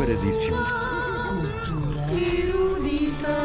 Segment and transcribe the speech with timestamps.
[0.00, 0.66] Preparadíssimos.
[1.28, 3.36] Cultura erudita.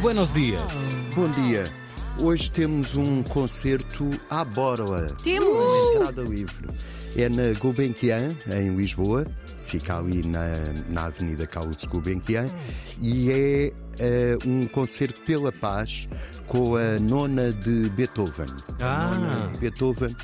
[0.00, 0.92] Buenos dias.
[1.16, 1.64] Bom dia.
[2.20, 5.08] Hoje temos um concerto à borla.
[5.24, 5.96] Temos!
[5.96, 6.68] Entrada livre.
[7.16, 9.26] É na Gulbenkian, em Lisboa.
[9.66, 10.52] Fica ali na,
[10.88, 12.46] na Avenida Carlos Gulbenkian.
[13.00, 16.08] E é eh, um concerto pela paz
[16.46, 18.46] com a nona de Beethoven.
[18.78, 19.08] Ah.
[19.08, 20.14] A nona de Beethoven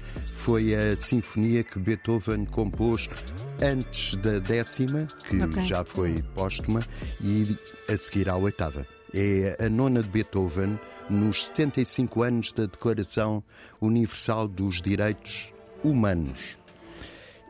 [0.51, 3.09] foi a sinfonia que Beethoven compôs
[3.63, 5.63] antes da décima, que Ok.
[5.63, 6.81] já foi póstuma,
[7.23, 7.57] e
[7.89, 8.85] a seguir à oitava.
[9.15, 10.77] É a nona de Beethoven
[11.09, 13.45] nos 75 anos da Declaração
[13.81, 15.53] Universal dos Direitos
[15.85, 16.59] Humanos.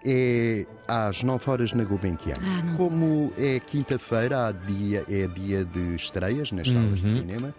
[0.04, 2.34] É às 9 horas na Gulbenkian.
[2.38, 7.54] Ah, Como é quinta-feira, dia, é dia de estreias nas salas de cinema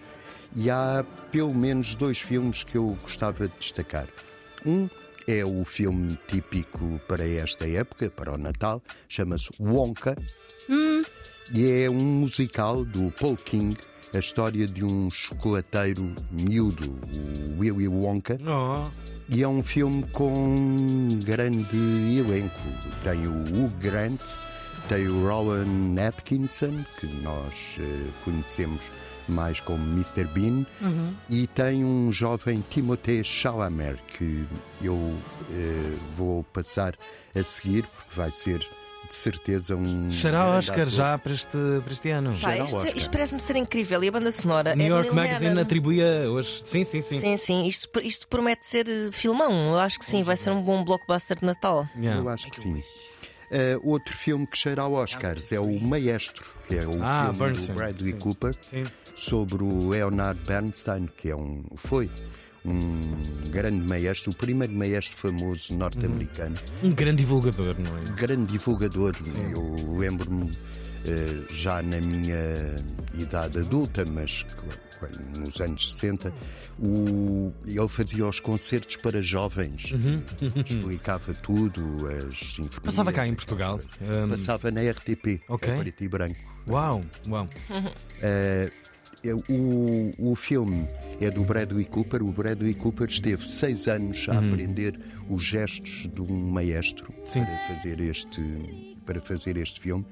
[0.55, 4.05] e há pelo menos dois filmes que eu gostava de destacar.
[4.63, 4.87] Um
[5.27, 10.15] é o filme típico para esta época, para o Natal, chama-se Wonka
[11.53, 13.77] e é um musical do Paul King,
[14.13, 18.37] a história de um chocolateiro miúdo, o Willy Wonka.
[18.45, 18.89] Oh.
[19.27, 21.77] E é um filme com um grande
[22.17, 22.55] elenco.
[23.03, 24.21] Tem o Hugh Grant,
[24.87, 28.81] tem o Rowan Atkinson, que nós eh, conhecemos
[29.27, 30.25] mais como Mr.
[30.25, 30.65] Bean,
[31.29, 34.45] e tem um jovem Timothée Chalamet, que
[34.81, 35.17] eu
[35.51, 36.95] eh, vou passar
[37.35, 40.09] a seguir, porque vai ser de certeza um.
[40.09, 40.87] Será Oscar ator.
[40.93, 42.31] já para este, para este ano.
[42.31, 44.01] Pá, Será isto, isto parece-me ser incrível.
[44.03, 45.61] E a banda sonora New é York Magazine Hannon.
[45.63, 46.61] atribuía hoje.
[46.63, 47.19] Sim, sim, sim.
[47.19, 49.51] Sim, sim, isto, isto promete ser eh, filmão.
[49.73, 51.85] Eu acho que sim, vai ser um bom blockbuster de Natal.
[51.97, 52.21] Yeah.
[52.21, 52.81] Eu acho que sim.
[53.53, 57.39] Eh, outro filme que cheira a Oscars é o Maestro, que é o Ah, filme
[57.39, 58.19] Bernstein, do Bradley sim.
[58.19, 58.83] Cooper Sim.
[59.21, 62.09] Sobre o Leonard Bernstein, que é um, foi
[62.65, 63.01] um
[63.49, 68.01] grande maestro, o primeiro maestro famoso norte-americano, Um grande divulgador, não é?
[68.15, 69.15] grande divulgador.
[69.51, 70.51] Eu lembro-me
[71.05, 72.75] eh, já na minha
[73.17, 74.45] idade adulta, mas
[75.35, 76.31] nos anos 60,
[76.79, 79.91] o- ele fazia os concertos para jovens,
[80.65, 82.59] explicava tudo, as.
[82.59, 82.67] Uhum.
[82.83, 83.79] Passava cá em Portugal.
[84.29, 85.73] Passava na RTP, Ok.
[85.73, 86.37] a preto e branco.
[86.69, 87.45] Uau, uau.
[88.21, 88.71] É-
[89.49, 90.87] o, o filme
[91.19, 92.23] é do Bradley Cooper.
[92.23, 94.99] O Bradley Cooper esteve seis anos a aprender
[95.29, 97.25] os gestos de um maestro Uhum.
[97.27, 97.45] Sim.
[97.45, 98.41] para fazer este
[99.05, 100.05] para fazer este filme,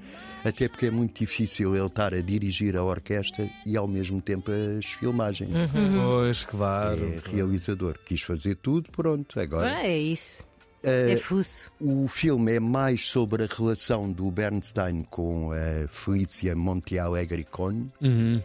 [0.44, 4.50] até porque é muito difícil ele estar a dirigir a orquestra e ao mesmo tempo
[4.50, 5.48] as filmagens.
[5.96, 7.14] Pois, claro.
[7.24, 9.76] É realizador, quis fazer tudo, pronto, agora.
[9.76, 10.44] Ah, é isso.
[10.82, 11.70] Eh, É fuço.
[11.80, 18.42] o filme é mais sobre a relação do Bernstein com a Felícia Montealegre Cohn, Uhum.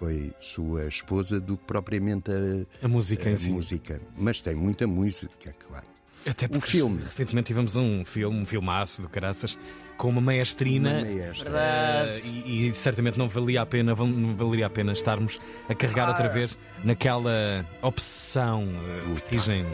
[0.00, 3.50] Foi sua esposa, do que propriamente a, A música em a si.
[3.52, 4.00] música.
[4.16, 5.84] Mas tem muita música, claro.
[6.26, 7.02] Até porque filme.
[7.02, 9.58] recentemente tivemos um filme, um filmaço do Caraças,
[9.98, 10.90] com uma maestrina.
[10.90, 11.50] Uma maestra.
[11.54, 15.38] Eh, e, e certamente não valia a pena, não valeria a pena estarmos
[15.68, 19.66] a carregar outra vez naquela obsessão, eh, vertigem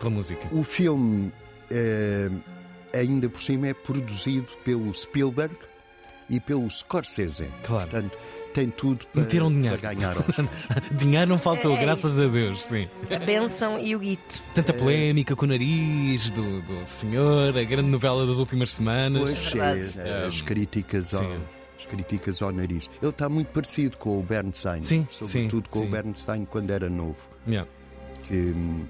[0.00, 0.46] pela música.
[0.52, 1.32] O filme,
[1.70, 2.30] eh,
[2.94, 5.54] ainda por cima, é produzido pelo Spielberg
[6.30, 7.48] e pelo Scorsese.
[7.64, 7.88] Claro.
[7.90, 8.18] Portanto,
[8.58, 9.78] tem tudo para, Meteram dinheiro.
[9.78, 10.48] para ganhar Oscar.
[10.92, 12.24] Dinheiro não faltou, É graças isso.
[12.24, 12.88] a Deus, sim.
[13.14, 14.42] A benção e o guito.
[14.54, 19.22] Tanta polémica com o nariz do, do senhor, a grande novela das últimas semanas.
[19.22, 19.98] Pois verdade.
[20.00, 21.22] é, as críticas ao.
[21.22, 21.38] sim.
[21.78, 22.90] As críticas ao nariz.
[23.00, 24.80] Ele está muito parecido com o Bernstein.
[24.80, 25.86] Sim, Sobretudo sim, com sim.
[25.86, 27.16] o Bernstein quando era novo.
[27.46, 27.70] Yeah.
[28.24, 28.84] Que hum,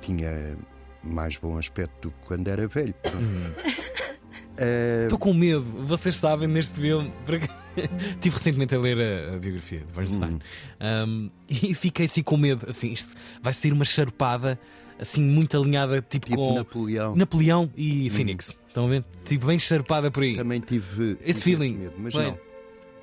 [0.00, 0.56] tinha
[1.02, 2.94] mais bom aspecto do que quando era velho.
[3.02, 3.18] Pronto.
[3.18, 3.52] Uhum.
[4.58, 7.12] Eh, Estou com medo, vocês sabem neste filme.
[7.26, 7.46] porque
[8.14, 10.38] Estive recentemente a ler a, a biografia de Bernstein
[10.80, 12.66] Um, e fiquei assim com medo.
[12.68, 14.58] Assim, isto vai ser uma charpada
[14.98, 17.14] assim muito alinhada, tipo, tipo com Napoleão.
[17.16, 18.56] Napoleão e Phoenix.
[18.68, 19.04] Estão a ver?
[19.24, 20.36] Tipo, bem charpada por aí.
[20.36, 21.72] Também tive Esse feeling.
[21.76, 22.34] medo, mas Bem.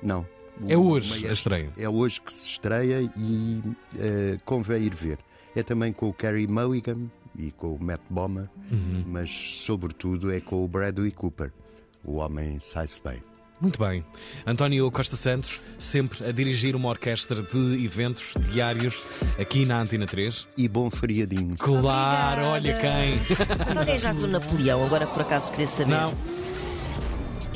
[0.02, 0.26] não.
[0.60, 0.68] Não.
[0.68, 1.70] É hoje a estreia.
[1.76, 3.60] É hoje que se estreia e
[3.98, 5.18] eh, convém ir ver.
[5.56, 9.02] É também com o Carey Mulligan e com o Matt Bomer, Uhum.
[9.06, 11.52] mas sobretudo é com o Bradley Cooper.
[12.04, 13.20] O homem sai-se bem.
[13.64, 14.04] Muito bem.
[14.46, 19.08] António Costa Santos, sempre a dirigir uma orquestra de eventos diários
[19.40, 20.48] aqui na Antena 3.
[20.58, 21.56] E bom feriadinho.
[21.58, 22.48] Claro, Obrigada.
[22.48, 23.20] olha quem.
[23.66, 24.84] Mas alguém já viu Napoleão?
[24.84, 25.90] Agora por acaso queria saber.
[25.92, 26.12] Não,